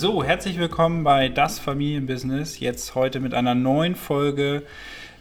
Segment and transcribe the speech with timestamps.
[0.00, 2.60] So, herzlich willkommen bei Das Familienbusiness.
[2.60, 4.62] Jetzt heute mit einer neuen Folge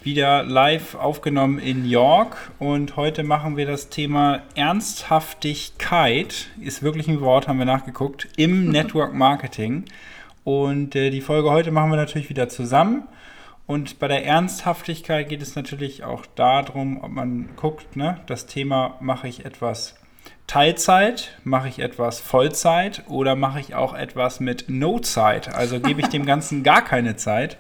[0.03, 2.51] wieder live aufgenommen in York.
[2.59, 8.65] Und heute machen wir das Thema Ernsthaftigkeit, ist wirklich ein Wort, haben wir nachgeguckt, im
[8.71, 9.85] Network Marketing.
[10.43, 13.07] Und äh, die Folge heute machen wir natürlich wieder zusammen.
[13.65, 18.95] Und bei der Ernsthaftigkeit geht es natürlich auch darum, ob man guckt, ne, das Thema
[18.99, 19.95] mache ich etwas
[20.47, 25.53] Teilzeit, mache ich etwas Vollzeit oder mache ich auch etwas mit No-Zeit?
[25.53, 27.57] Also gebe ich dem Ganzen gar keine Zeit.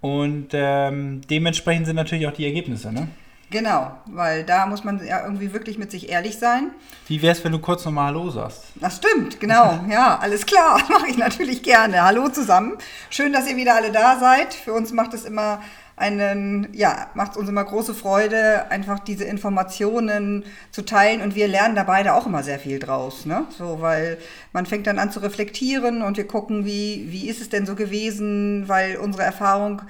[0.00, 3.08] Und ähm, dementsprechend sind natürlich auch die Ergebnisse, ne?
[3.52, 6.70] Genau, weil da muss man ja irgendwie wirklich mit sich ehrlich sein.
[7.06, 8.64] Wie wäre es, wenn du kurz nochmal Hallo sagst?
[8.76, 9.78] Das stimmt, genau.
[9.90, 10.80] Ja, alles klar.
[10.88, 12.02] Mache ich natürlich gerne.
[12.02, 12.78] Hallo zusammen.
[13.10, 14.54] Schön, dass ihr wieder alle da seid.
[14.54, 15.60] Für uns macht es immer
[15.96, 21.76] einen, ja, macht uns immer große Freude, einfach diese Informationen zu teilen und wir lernen
[21.76, 23.44] da beide auch immer sehr viel draus, ne?
[23.58, 24.16] So, weil
[24.54, 27.74] man fängt dann an zu reflektieren und wir gucken, wie, wie ist es denn so
[27.74, 29.82] gewesen, weil unsere Erfahrung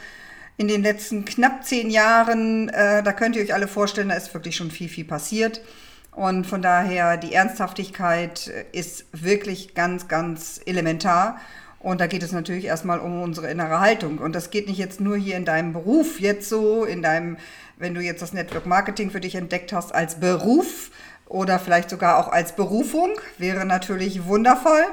[0.62, 4.32] in den letzten knapp zehn Jahren, äh, da könnt ihr euch alle vorstellen, da ist
[4.32, 5.60] wirklich schon viel, viel passiert.
[6.12, 11.40] Und von daher, die Ernsthaftigkeit ist wirklich ganz, ganz elementar.
[11.80, 14.18] Und da geht es natürlich erstmal um unsere innere Haltung.
[14.18, 17.38] Und das geht nicht jetzt nur hier in deinem Beruf, jetzt so, in deinem,
[17.76, 20.92] wenn du jetzt das Network Marketing für dich entdeckt hast als Beruf
[21.26, 24.84] oder vielleicht sogar auch als Berufung, wäre natürlich wundervoll,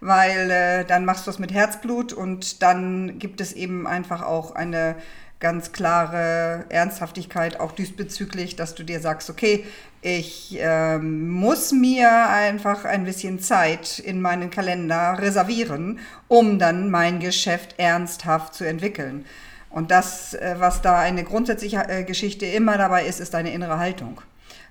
[0.00, 4.54] weil äh, dann machst du das mit Herzblut und dann gibt es eben einfach auch
[4.54, 4.96] eine
[5.40, 9.64] ganz klare Ernsthaftigkeit auch diesbezüglich, dass du dir sagst, okay,
[10.00, 17.20] ich ähm, muss mir einfach ein bisschen Zeit in meinen Kalender reservieren, um dann mein
[17.20, 19.24] Geschäft ernsthaft zu entwickeln.
[19.70, 23.78] Und das, äh, was da eine grundsätzliche äh, Geschichte immer dabei ist, ist deine innere
[23.78, 24.20] Haltung.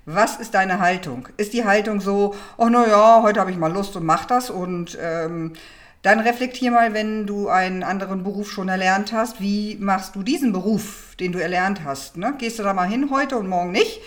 [0.05, 1.27] Was ist deine Haltung?
[1.37, 4.49] Ist die Haltung so, oh na ja, heute habe ich mal Lust und mach das
[4.49, 5.53] und ähm,
[6.01, 10.53] dann reflektier mal, wenn du einen anderen Beruf schon erlernt hast, wie machst du diesen
[10.53, 12.15] Beruf, den du erlernt hast?
[12.17, 12.35] Ne?
[12.37, 14.01] Gehst du da mal hin heute und morgen nicht?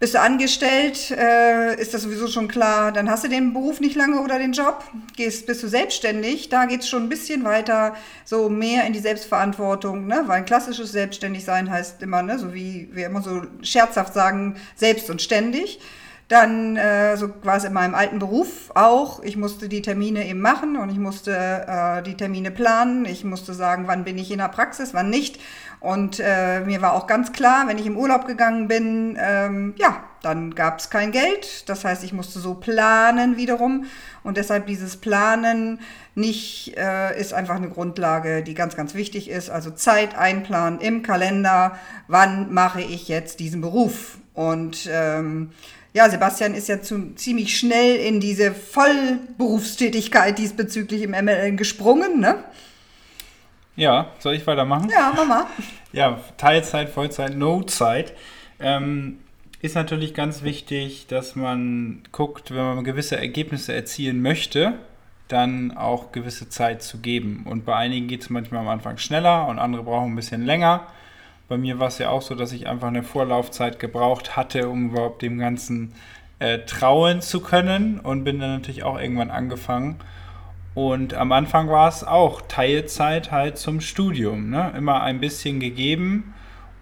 [0.00, 3.96] Bist du angestellt, äh, ist das sowieso schon klar, dann hast du den Beruf nicht
[3.96, 4.82] lange oder den Job.
[5.14, 7.94] Gehst, bist du selbstständig, da geht es schon ein bisschen weiter,
[8.24, 10.22] so mehr in die Selbstverantwortung, ne?
[10.24, 12.38] weil ein klassisches Selbstständigsein heißt immer, ne?
[12.38, 15.80] so wie wir immer so scherzhaft sagen, selbst und ständig.
[16.30, 19.20] Dann, äh, so war es in meinem alten Beruf auch.
[19.24, 23.04] Ich musste die Termine eben machen und ich musste äh, die Termine planen.
[23.04, 25.40] Ich musste sagen, wann bin ich in der Praxis, wann nicht.
[25.80, 30.04] Und äh, mir war auch ganz klar, wenn ich im Urlaub gegangen bin, ähm, ja,
[30.22, 31.68] dann gab es kein Geld.
[31.68, 33.86] Das heißt, ich musste so planen wiederum.
[34.22, 35.80] Und deshalb dieses Planen
[36.14, 39.50] nicht äh, ist einfach eine Grundlage, die ganz, ganz wichtig ist.
[39.50, 41.76] Also Zeit einplanen im Kalender.
[42.06, 44.18] Wann mache ich jetzt diesen Beruf?
[44.32, 45.50] Und ähm,
[45.92, 52.44] ja, Sebastian ist ja zu, ziemlich schnell in diese Vollberufstätigkeit diesbezüglich im MLN gesprungen, ne?
[53.76, 54.90] Ja, soll ich weitermachen?
[54.90, 55.46] Ja, Mama.
[55.92, 58.12] ja, Teilzeit, Vollzeit, No-Zeit.
[58.60, 59.18] Ähm,
[59.62, 64.74] ist natürlich ganz wichtig, dass man guckt, wenn man gewisse Ergebnisse erzielen möchte,
[65.28, 67.46] dann auch gewisse Zeit zu geben.
[67.48, 70.86] Und bei einigen geht es manchmal am Anfang schneller und andere brauchen ein bisschen länger.
[71.50, 74.90] Bei mir war es ja auch so, dass ich einfach eine Vorlaufzeit gebraucht hatte, um
[74.90, 75.92] überhaupt dem Ganzen
[76.38, 79.96] äh, trauen zu können und bin dann natürlich auch irgendwann angefangen.
[80.76, 84.72] Und am Anfang war es auch Teilzeit halt zum Studium, ne?
[84.76, 86.34] immer ein bisschen gegeben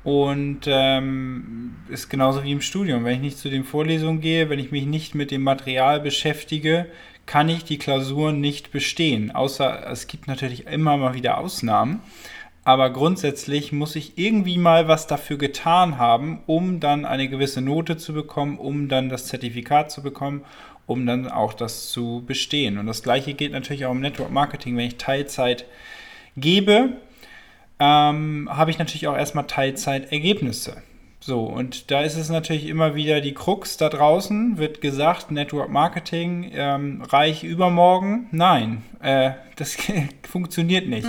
[0.05, 3.07] und ähm, ist genauso wie im Studium.
[3.07, 6.89] Wenn ich nicht zu den Vorlesungen gehe, wenn ich mich nicht mit dem Material beschäftige,
[7.25, 9.31] kann ich die Klausuren nicht bestehen.
[9.31, 12.03] Außer es gibt natürlich immer mal wieder Ausnahmen
[12.69, 17.97] aber grundsätzlich muss ich irgendwie mal was dafür getan haben, um dann eine gewisse Note
[17.97, 20.45] zu bekommen, um dann das Zertifikat zu bekommen,
[20.87, 22.77] um dann auch das zu bestehen.
[22.77, 24.77] Und das gleiche gilt natürlich auch im Network Marketing.
[24.77, 25.65] Wenn ich Teilzeit
[26.37, 26.91] gebe,
[27.81, 30.83] ähm, habe ich natürlich auch erstmal Teilzeitergebnisse.
[31.29, 35.69] So, und da ist es natürlich immer wieder die Krux da draußen, wird gesagt, Network
[35.69, 38.29] Marketing ähm, reich übermorgen.
[38.31, 39.77] Nein, äh, das
[40.27, 41.07] funktioniert nicht,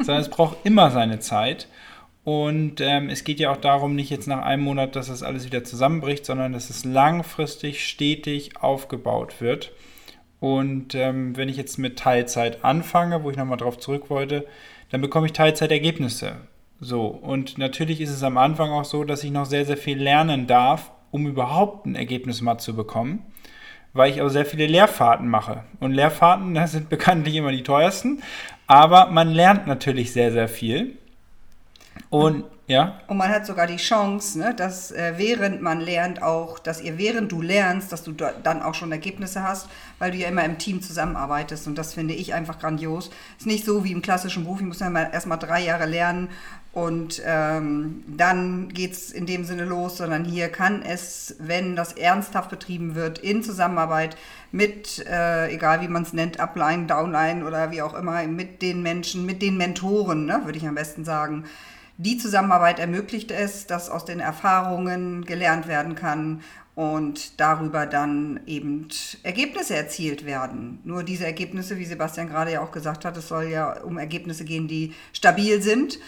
[0.00, 1.68] sondern es braucht immer seine Zeit.
[2.24, 5.46] Und ähm, es geht ja auch darum, nicht jetzt nach einem Monat, dass das alles
[5.46, 9.70] wieder zusammenbricht, sondern dass es langfristig stetig aufgebaut wird.
[10.40, 14.44] Und ähm, wenn ich jetzt mit Teilzeit anfange, wo ich nochmal drauf zurück wollte,
[14.90, 16.32] dann bekomme ich Teilzeitergebnisse.
[16.84, 20.02] So, und natürlich ist es am Anfang auch so, dass ich noch sehr, sehr viel
[20.02, 23.24] lernen darf, um überhaupt ein Ergebnis mal zu bekommen,
[23.92, 25.62] weil ich auch sehr viele Lehrfahrten mache.
[25.78, 28.20] Und Lehrfahrten, das sind bekanntlich immer die teuersten,
[28.66, 30.98] aber man lernt natürlich sehr, sehr viel.
[32.12, 33.00] Und Ja.
[33.08, 36.96] Und man hat sogar die Chance, ne, dass äh, während man lernt auch, dass ihr
[36.96, 39.68] während du lernst, dass du dann auch schon Ergebnisse hast,
[39.98, 41.66] weil du ja immer im Team zusammenarbeitest.
[41.66, 43.10] Und das finde ich einfach grandios.
[43.36, 46.28] Ist nicht so wie im klassischen Beruf, ich muss ja mal drei Jahre lernen
[46.72, 51.92] und ähm, dann geht es in dem Sinne los, sondern hier kann es, wenn das
[51.92, 54.16] ernsthaft betrieben wird, in Zusammenarbeit
[54.52, 58.82] mit, äh, egal wie man es nennt, Upline, Downline oder wie auch immer, mit den
[58.82, 61.44] Menschen, mit den Mentoren, ne, würde ich am besten sagen,
[61.96, 66.42] die Zusammenarbeit ermöglicht es, dass aus den Erfahrungen gelernt werden kann
[66.74, 68.88] und darüber dann eben
[69.22, 70.80] Ergebnisse erzielt werden.
[70.84, 74.44] Nur diese Ergebnisse, wie Sebastian gerade ja auch gesagt hat, es soll ja um Ergebnisse
[74.44, 75.98] gehen, die stabil sind.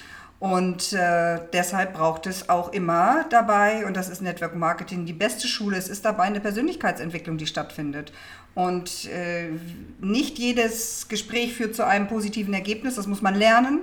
[0.40, 5.48] Und äh, deshalb braucht es auch immer dabei, und das ist Network Marketing die beste
[5.48, 8.12] Schule, es ist dabei eine Persönlichkeitsentwicklung, die stattfindet.
[8.54, 9.50] Und äh,
[10.00, 13.81] nicht jedes Gespräch führt zu einem positiven Ergebnis, das muss man lernen.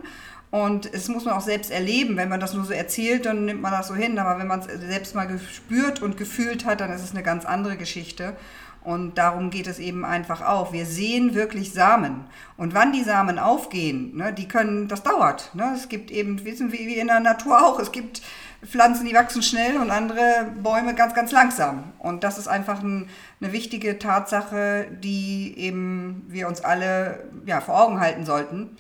[0.52, 2.18] Und es muss man auch selbst erleben.
[2.18, 4.20] Wenn man das nur so erzählt, dann nimmt man das so hin.
[4.20, 7.46] Aber wenn man es selbst mal gespürt und gefühlt hat, dann ist es eine ganz
[7.46, 8.36] andere Geschichte.
[8.84, 10.74] Und darum geht es eben einfach auch.
[10.74, 12.26] Wir sehen wirklich Samen.
[12.58, 15.56] Und wann die Samen aufgehen, ne, die können, das dauert.
[15.56, 15.72] Ne?
[15.76, 18.22] Es gibt eben, wissen wir wie in der Natur auch, es gibt
[18.66, 21.94] Pflanzen, die wachsen schnell und andere Bäume ganz, ganz langsam.
[22.00, 23.08] Und das ist einfach ein,
[23.40, 28.78] eine wichtige Tatsache, die eben wir uns alle ja, vor Augen halten sollten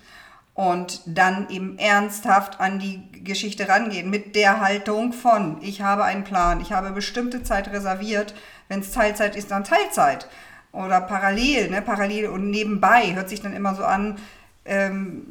[0.61, 6.23] und dann eben ernsthaft an die Geschichte rangehen mit der Haltung von, ich habe einen
[6.23, 8.35] Plan, ich habe bestimmte Zeit reserviert,
[8.67, 10.27] wenn es Teilzeit ist, dann Teilzeit
[10.71, 14.19] oder parallel, ne, parallel und nebenbei hört sich dann immer so an,
[14.63, 15.23] ähm,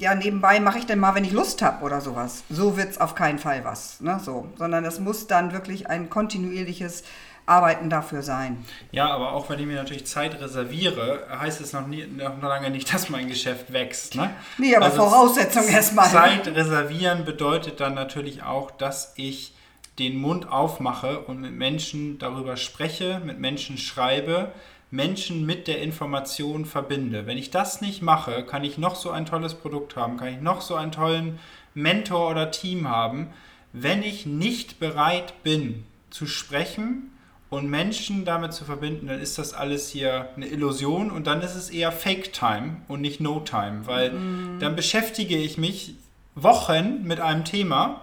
[0.00, 2.42] ja, nebenbei mache ich denn mal, wenn ich Lust habe oder sowas.
[2.50, 6.10] So wird es auf keinen Fall was, ne, so, sondern es muss dann wirklich ein
[6.10, 7.04] kontinuierliches
[7.46, 8.64] Arbeiten dafür sein.
[8.90, 12.70] Ja, aber auch wenn ich mir natürlich Zeit reserviere, heißt es noch, nie, noch lange
[12.70, 14.14] nicht, dass mein Geschäft wächst.
[14.14, 14.30] Ne?
[14.58, 16.08] Nee, aber also Voraussetzung erstmal.
[16.08, 19.54] Zeit reservieren bedeutet dann natürlich auch, dass ich
[19.98, 24.52] den Mund aufmache und mit Menschen darüber spreche, mit Menschen schreibe,
[24.90, 27.26] Menschen mit der Information verbinde.
[27.26, 30.40] Wenn ich das nicht mache, kann ich noch so ein tolles Produkt haben, kann ich
[30.40, 31.38] noch so einen tollen
[31.74, 33.28] Mentor oder Team haben.
[33.72, 37.10] Wenn ich nicht bereit bin zu sprechen,
[37.54, 41.54] und Menschen damit zu verbinden, dann ist das alles hier eine Illusion und dann ist
[41.54, 44.58] es eher Fake Time und nicht No Time, weil mm.
[44.58, 45.94] dann beschäftige ich mich
[46.34, 48.00] Wochen mit einem Thema,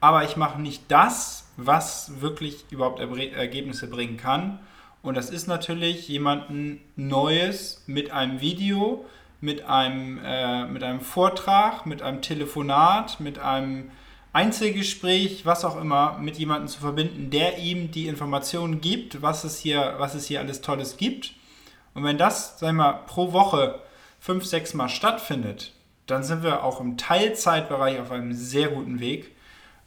[0.00, 4.60] aber ich mache nicht das, was wirklich überhaupt Ergebnisse bringen kann.
[5.02, 9.04] Und das ist natürlich jemanden Neues mit einem Video,
[9.40, 13.90] mit einem, äh, mit einem Vortrag, mit einem Telefonat, mit einem
[14.34, 19.58] Einzelgespräch, was auch immer, mit jemandem zu verbinden, der ihm die Informationen gibt, was es
[19.58, 21.34] hier, was es hier alles Tolles gibt.
[21.94, 23.80] Und wenn das, sagen wir mal, pro Woche
[24.18, 25.72] fünf, sechs Mal stattfindet,
[26.06, 29.30] dann sind wir auch im Teilzeitbereich auf einem sehr guten Weg.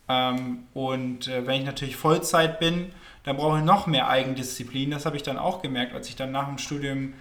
[0.08, 4.92] Ähm, und äh, wenn ich natürlich Vollzeit bin, dann brauche ich noch mehr Eigendisziplin.
[4.92, 7.16] Das habe ich dann auch gemerkt, als ich dann nach dem Studium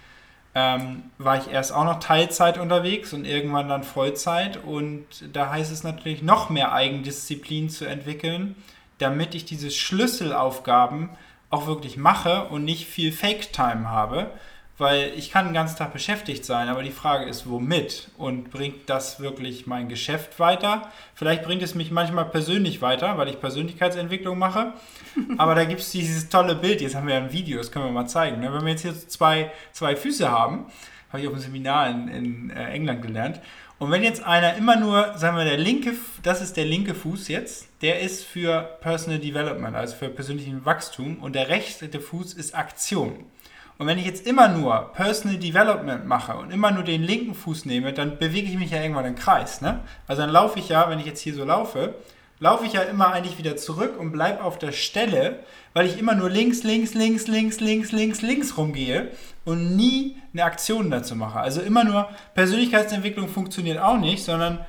[0.59, 4.57] ähm, war ich erst auch noch Teilzeit unterwegs und irgendwann dann Vollzeit.
[4.57, 8.55] Und da heißt es natürlich noch mehr Eigendisziplin zu entwickeln,
[8.97, 11.09] damit ich diese Schlüsselaufgaben
[11.51, 14.31] auch wirklich mache und nicht viel Fake-Time habe,
[14.77, 18.09] weil ich kann den ganzen Tag beschäftigt sein, aber die Frage ist, womit?
[18.17, 20.91] Und bringt das wirklich mein Geschäft weiter?
[21.15, 24.73] Vielleicht bringt es mich manchmal persönlich weiter, weil ich Persönlichkeitsentwicklung mache.
[25.37, 27.91] Aber da gibt es dieses tolle Bild, jetzt haben wir ein Video, das können wir
[27.91, 28.39] mal zeigen.
[28.39, 28.53] Ne?
[28.53, 30.67] Wenn wir jetzt hier zwei, zwei Füße haben,
[31.09, 33.41] habe ich auf einem Seminar in, in äh, England gelernt.
[33.79, 35.93] Und wenn jetzt einer immer nur, sagen wir, der linke,
[36.23, 41.17] das ist der linke Fuß jetzt, der ist für Personal Development, also für persönlichen Wachstum,
[41.19, 43.25] und der rechte Fuß ist Aktion.
[43.77, 47.65] Und wenn ich jetzt immer nur Personal Development mache und immer nur den linken Fuß
[47.65, 49.61] nehme, dann bewege ich mich ja irgendwann im Kreis.
[49.61, 49.81] Ne?
[50.07, 51.93] Also dann laufe ich ja, wenn ich jetzt hier so laufe,
[52.39, 55.39] laufe ich ja immer eigentlich wieder zurück und bleibe auf der Stelle,
[55.73, 59.11] weil ich immer nur links, links, links, links, links, links, links rumgehe
[59.45, 61.39] und nie eine Aktion dazu mache.
[61.39, 64.65] Also immer nur Persönlichkeitsentwicklung funktioniert auch nicht, sondern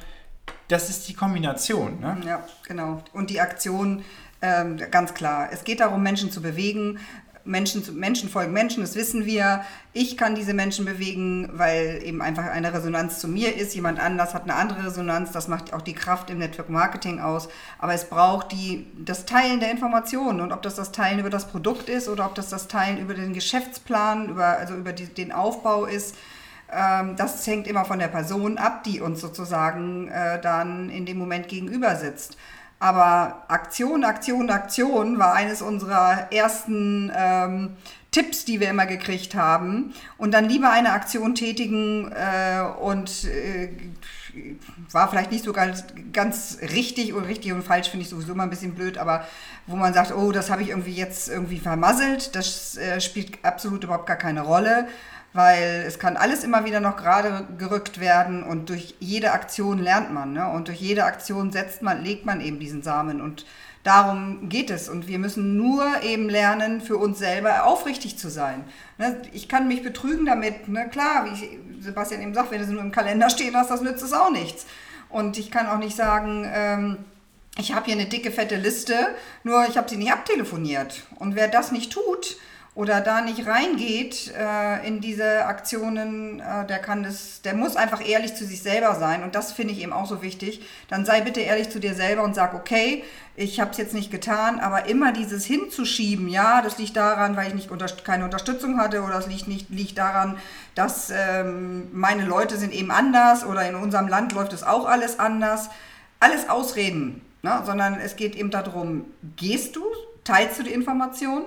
[0.68, 2.00] das ist die Kombination.
[2.00, 2.18] Ne?
[2.26, 3.02] Ja, genau.
[3.12, 4.04] Und die Aktion,
[4.40, 5.48] ähm, ganz klar.
[5.50, 7.00] Es geht darum, Menschen zu bewegen.
[7.48, 9.62] Menschen, Menschen folgen Menschen, das wissen wir.
[9.92, 13.74] Ich kann diese Menschen bewegen, weil eben einfach eine Resonanz zu mir ist.
[13.74, 15.32] Jemand anders hat eine andere Resonanz.
[15.32, 17.48] Das macht auch die Kraft im Network Marketing aus.
[17.78, 20.40] Aber es braucht die, das Teilen der Informationen.
[20.40, 23.14] Und ob das das Teilen über das Produkt ist oder ob das das Teilen über
[23.14, 26.14] den Geschäftsplan, über, also über die, den Aufbau ist,
[26.70, 31.16] ähm, das hängt immer von der Person ab, die uns sozusagen äh, dann in dem
[31.16, 32.36] Moment gegenüber sitzt.
[32.80, 37.76] Aber Aktion, Aktion, Aktion war eines unserer ersten ähm,
[38.11, 39.92] Tipps, die wir immer gekriegt haben.
[40.16, 43.70] Und dann lieber eine Aktion tätigen äh, und äh,
[44.92, 48.44] war vielleicht nicht so ganz, ganz richtig und richtig und falsch finde ich sowieso immer
[48.44, 49.26] ein bisschen blöd, aber
[49.66, 53.85] wo man sagt, oh, das habe ich irgendwie jetzt irgendwie vermasselt, das äh, spielt absolut
[53.85, 54.88] überhaupt gar keine Rolle,
[55.32, 60.12] weil es kann alles immer wieder noch gerade gerückt werden und durch jede Aktion lernt
[60.12, 60.49] man ne?
[60.49, 63.44] und durch jede Aktion setzt man, legt man eben diesen Samen und
[63.88, 64.88] Darum geht es.
[64.88, 68.64] Und wir müssen nur eben lernen, für uns selber aufrichtig zu sein.
[68.99, 70.68] Ne, ich kann mich betrügen damit.
[70.68, 70.88] Ne?
[70.90, 74.12] Klar, wie Sebastian eben sagt, wenn es nur im Kalender stehen hast, das nützt es
[74.12, 74.66] auch nichts.
[75.08, 76.99] Und ich kann auch nicht sagen, ähm,
[77.56, 78.94] ich habe hier eine dicke, fette Liste,
[79.42, 81.04] nur ich habe sie nicht abtelefoniert.
[81.18, 82.37] Und wer das nicht tut,
[82.78, 88.00] oder da nicht reingeht äh, in diese Aktionen, äh, der kann das, der muss einfach
[88.06, 90.62] ehrlich zu sich selber sein und das finde ich eben auch so wichtig.
[90.87, 93.02] Dann sei bitte ehrlich zu dir selber und sag, okay,
[93.35, 97.49] ich habe es jetzt nicht getan, aber immer dieses hinzuschieben, ja, das liegt daran, weil
[97.49, 100.38] ich nicht unter, keine Unterstützung hatte oder es liegt nicht liegt daran,
[100.76, 105.18] dass ähm, meine Leute sind eben anders oder in unserem Land läuft es auch alles
[105.18, 105.68] anders.
[106.20, 107.61] Alles Ausreden, ne?
[107.66, 109.06] sondern es geht eben darum,
[109.37, 109.82] gehst du,
[110.23, 111.44] teilst du die Informationen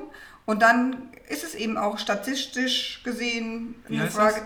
[0.51, 4.41] und dann ist es eben auch statistisch gesehen eine Frage.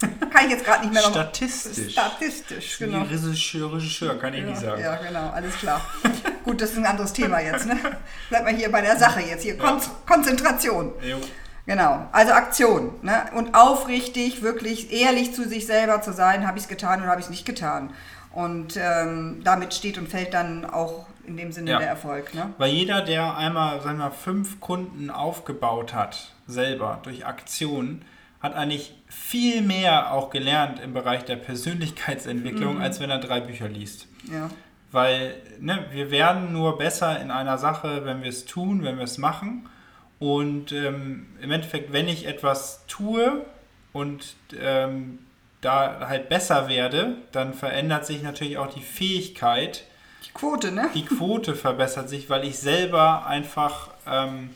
[0.30, 1.10] Kann ich jetzt gerade nicht mehr noch.
[1.10, 1.92] Statistisch.
[1.92, 3.08] Statistisch, genau.
[3.08, 4.82] Wie Regisseur, Regisseur, kann ich ja, nicht sagen.
[4.82, 5.82] Ja, genau, alles klar.
[6.44, 7.66] Gut, das ist ein anderes Thema jetzt.
[7.66, 7.78] Ne?
[8.30, 9.42] Bleibt mal hier bei der Sache jetzt.
[9.42, 10.92] Hier, Kon Konzentration.
[11.02, 11.18] Jo.
[11.66, 12.94] Genau, also Aktion.
[13.02, 13.26] Ne?
[13.34, 17.20] Und aufrichtig, wirklich ehrlich zu sich selber zu sein, habe ich es getan oder habe
[17.20, 17.94] ich es nicht getan.
[18.34, 21.78] Und ähm, damit steht und fällt dann auch in dem Sinne ja.
[21.78, 22.34] der Erfolg.
[22.34, 22.52] Ne?
[22.58, 28.04] Weil jeder, der einmal, sagen wir, fünf Kunden aufgebaut hat, selber durch Aktionen,
[28.40, 32.82] hat eigentlich viel mehr auch gelernt im Bereich der Persönlichkeitsentwicklung, mhm.
[32.82, 34.08] als wenn er drei Bücher liest.
[34.30, 34.50] Ja.
[34.90, 39.04] Weil ne, wir werden nur besser in einer Sache, wenn wir es tun, wenn wir
[39.04, 39.68] es machen.
[40.18, 43.44] Und ähm, im Endeffekt, wenn ich etwas tue
[43.92, 45.20] und ähm,
[45.64, 49.84] da halt besser werde, dann verändert sich natürlich auch die Fähigkeit,
[50.34, 50.90] Quote, ne?
[50.94, 54.50] Die Quote verbessert sich, weil ich selber einfach, ähm,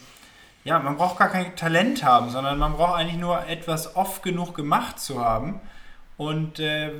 [0.65, 4.55] ja, man braucht gar kein Talent haben, sondern man braucht eigentlich nur etwas oft genug
[4.55, 5.61] gemacht zu haben.
[6.17, 6.91] Und äh,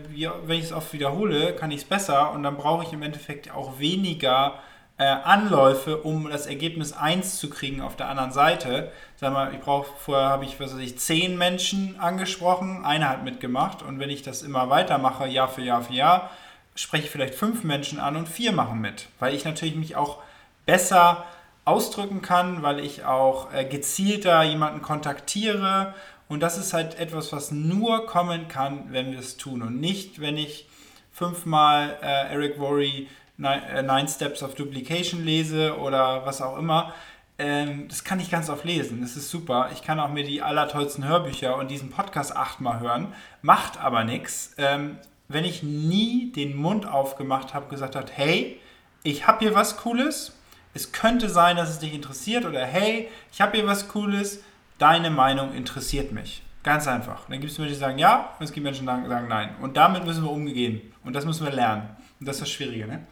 [0.45, 3.51] wenn ich es oft wiederhole, kann ich es besser und dann brauche ich im Endeffekt
[3.51, 4.55] auch weniger
[4.99, 8.91] äh, Anläufe, um das Ergebnis 1 zu kriegen auf der anderen Seite.
[9.17, 13.25] Sag mal, ich brauche, vorher habe ich, was weiß ich, 10 Menschen angesprochen, einer hat
[13.25, 13.83] mitgemacht.
[13.83, 16.31] Und wenn ich das immer weitermache, Jahr für Jahr für Jahr,
[16.75, 20.19] spreche vielleicht fünf Menschen an und vier machen mit, weil ich natürlich mich auch
[20.67, 21.25] besser
[21.65, 25.95] ausdrücken kann, weil ich auch äh, gezielter jemanden kontaktiere.
[26.29, 29.63] Und das ist halt etwas, was nur kommen kann, wenn wir es tun.
[29.63, 30.67] Und nicht, wenn ich
[31.13, 33.07] fünfmal äh, Eric Worre äh,
[33.39, 36.93] Nine Steps of Duplication lese oder was auch immer.
[37.39, 39.01] Ähm, das kann ich ganz oft lesen.
[39.01, 39.71] Das ist super.
[39.73, 43.15] Ich kann auch mir die allertollsten Hörbücher und diesen Podcast achtmal hören.
[43.43, 44.55] Macht aber nichts.
[44.59, 48.61] Ähm, wenn ich nie den Mund aufgemacht habe, gesagt habe, hey,
[49.05, 50.37] ich habe hier was Cooles,
[50.75, 54.43] es könnte sein, dass es dich interessiert oder hey, ich habe hier was Cooles,
[54.79, 56.43] deine Meinung interessiert mich.
[56.65, 57.27] Ganz einfach.
[57.29, 59.55] Dann gibt es Menschen, die sagen ja und es gibt Menschen, die sagen nein.
[59.61, 61.89] Und damit müssen wir umgehen und das müssen wir lernen.
[62.19, 63.07] Und das ist das Schwierige, ne?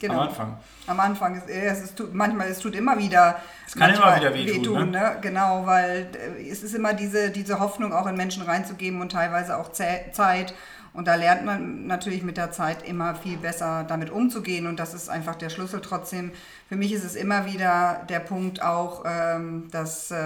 [0.00, 0.14] Genau.
[0.14, 0.58] Am Anfang.
[0.86, 1.36] Am Anfang.
[1.36, 3.36] Ist, es ist, manchmal, es tut immer wieder.
[3.66, 4.56] Es kann immer wieder wehtun.
[4.56, 4.98] wehtun ne?
[4.98, 5.16] ne?
[5.20, 9.58] Genau, weil äh, es ist immer diese, diese Hoffnung, auch in Menschen reinzugeben und teilweise
[9.58, 10.54] auch Zeit.
[10.92, 14.66] Und da lernt man natürlich mit der Zeit immer viel besser damit umzugehen.
[14.66, 15.80] Und das ist einfach der Schlüssel.
[15.82, 16.32] Trotzdem,
[16.68, 20.16] für mich ist es immer wieder der Punkt auch, ähm, dass, äh,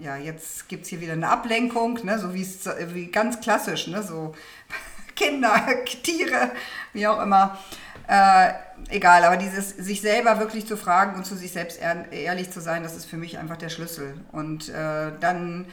[0.00, 2.18] ja, jetzt gibt es hier wieder eine Ablenkung, ne?
[2.18, 2.46] so wie
[2.94, 4.02] wie ganz klassisch, ne?
[4.02, 4.34] so
[5.16, 5.54] Kinder,
[6.02, 6.52] Tiere,
[6.92, 7.58] wie auch immer.
[8.06, 8.52] Äh,
[8.90, 11.80] egal, aber dieses sich selber wirklich zu fragen und zu sich selbst
[12.10, 14.14] ehrlich zu sein, das ist für mich einfach der Schlüssel.
[14.30, 15.66] Und äh, dann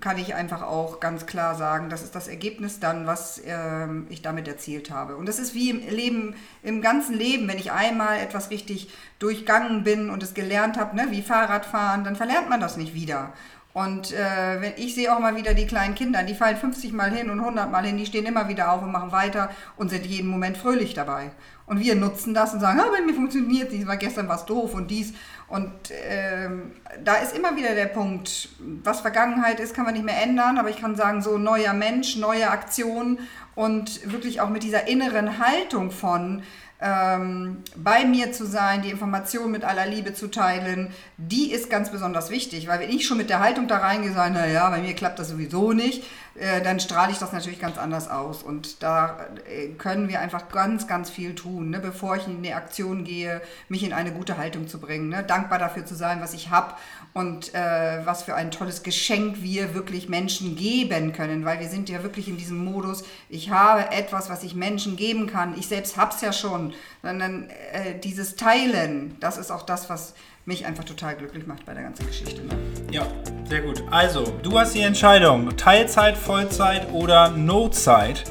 [0.00, 4.22] kann ich einfach auch ganz klar sagen, das ist das Ergebnis dann, was äh, ich
[4.22, 5.16] damit erzielt habe.
[5.16, 9.82] Und das ist wie im Leben, im ganzen Leben, wenn ich einmal etwas richtig durchgangen
[9.82, 13.32] bin und es gelernt habe, ne, wie Fahrradfahren, dann verlernt man das nicht wieder.
[13.74, 17.30] Und äh, ich sehe auch mal wieder die kleinen Kinder, die fallen 50 Mal hin
[17.30, 20.28] und 100 Mal hin, die stehen immer wieder auf und machen weiter und sind jeden
[20.28, 21.30] Moment fröhlich dabei.
[21.66, 24.74] Und wir nutzen das und sagen, ah, bei mir funktioniert nicht, war gestern was doof
[24.74, 25.12] und dies.
[25.48, 25.72] Und
[26.08, 26.72] ähm,
[27.04, 28.48] da ist immer wieder der Punkt,
[28.82, 32.16] was Vergangenheit ist, kann man nicht mehr ändern, aber ich kann sagen, so neuer Mensch,
[32.16, 33.18] neue Aktion
[33.54, 36.42] und wirklich auch mit dieser inneren Haltung von,
[36.82, 41.90] ähm, bei mir zu sein, die Information mit aller Liebe zu teilen, die ist ganz
[41.90, 44.94] besonders wichtig, weil wenn ich schon mit der Haltung da reingehe, sage, naja, bei mir
[44.94, 46.02] klappt das sowieso nicht,
[46.34, 48.42] äh, dann strahle ich das natürlich ganz anders aus.
[48.42, 51.78] Und da äh, können wir einfach ganz, ganz viel tun, ne?
[51.78, 55.22] bevor ich in die Aktion gehe, mich in eine gute Haltung zu bringen, ne?
[55.22, 56.74] dankbar dafür zu sein, was ich habe
[57.12, 61.88] und äh, was für ein tolles Geschenk wir wirklich Menschen geben können, weil wir sind
[61.88, 65.96] ja wirklich in diesem Modus, ich habe etwas, was ich Menschen geben kann, ich selbst
[65.96, 70.84] habe es ja schon, sondern äh, dieses Teilen, das ist auch das, was mich einfach
[70.84, 72.42] total glücklich macht bei der ganzen Geschichte.
[72.42, 72.56] Ne?
[72.90, 73.06] Ja,
[73.48, 73.82] sehr gut.
[73.90, 78.24] Also, du hast die Entscheidung, Teilzeit, Vollzeit oder No-Zeit.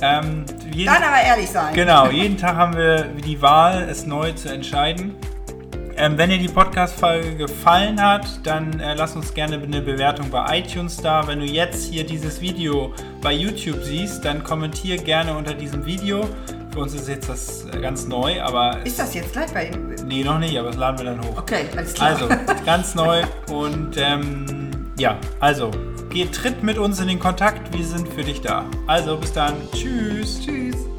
[0.00, 0.44] Ähm,
[0.84, 1.74] Dann aber ehrlich sein.
[1.74, 5.14] Genau, jeden Tag haben wir die Wahl, es neu zu entscheiden.
[5.96, 10.58] Ähm, wenn dir die Podcast-Folge gefallen hat, dann äh, lass uns gerne eine Bewertung bei
[10.58, 11.24] iTunes da.
[11.28, 16.28] Wenn du jetzt hier dieses Video bei YouTube siehst, dann kommentier gerne unter diesem Video.
[16.72, 18.84] Für uns ist jetzt das äh, ganz neu, aber.
[18.84, 19.94] Ist das jetzt live bei ihm?
[20.06, 21.38] Nee, noch nicht, aber das laden wir dann hoch.
[21.38, 22.08] Okay, alles klar.
[22.08, 22.28] Also,
[22.66, 23.22] ganz neu
[23.52, 25.70] und ähm, ja, also,
[26.14, 27.76] geh, tritt mit uns in den Kontakt.
[27.76, 28.64] Wir sind für dich da.
[28.86, 29.54] Also, bis dann.
[29.72, 30.40] Tschüss.
[30.40, 30.93] Tschüss.